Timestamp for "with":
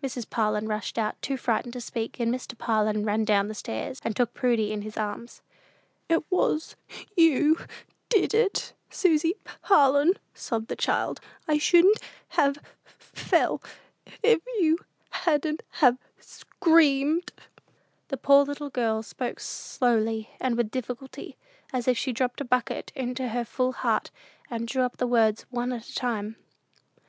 20.56-20.70